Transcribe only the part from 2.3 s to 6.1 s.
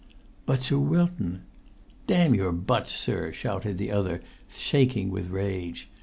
your 'buts,' sir!" shouted the other, shaking with rage.